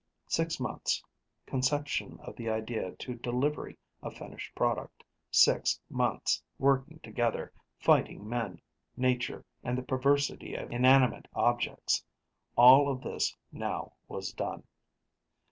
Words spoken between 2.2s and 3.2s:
of the idea to